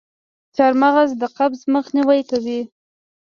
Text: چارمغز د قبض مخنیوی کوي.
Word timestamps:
چارمغز 0.55 1.09
د 1.21 1.23
قبض 1.37 1.59
مخنیوی 1.75 2.21
کوي. 2.29 2.61